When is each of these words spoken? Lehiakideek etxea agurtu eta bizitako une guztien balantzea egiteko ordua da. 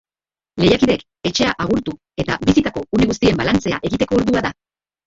Lehiakideek 0.63 1.03
etxea 1.31 1.53
agurtu 1.65 1.95
eta 2.25 2.41
bizitako 2.51 2.87
une 2.99 3.13
guztien 3.13 3.43
balantzea 3.45 3.83
egiteko 3.93 4.23
ordua 4.25 4.49
da. 4.51 4.57